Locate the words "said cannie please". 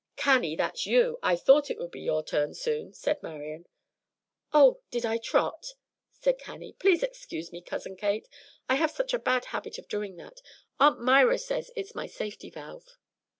6.09-7.03